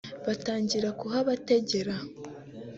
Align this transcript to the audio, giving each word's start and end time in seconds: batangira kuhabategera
batangira 0.25 0.89
kuhabategera 0.99 1.95